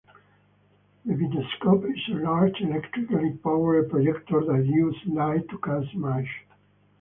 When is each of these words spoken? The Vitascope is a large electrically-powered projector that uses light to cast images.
The 1.05 1.13
Vitascope 1.13 1.85
is 1.87 1.99
a 2.09 2.15
large 2.23 2.59
electrically-powered 2.59 3.91
projector 3.91 4.43
that 4.45 4.65
uses 4.65 4.99
light 5.07 5.47
to 5.49 5.59
cast 5.59 5.93
images. 5.93 6.27